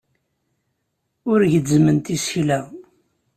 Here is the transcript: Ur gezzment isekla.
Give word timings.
Ur 1.31 1.39
gezzment 1.53 2.05
isekla. 2.15 2.59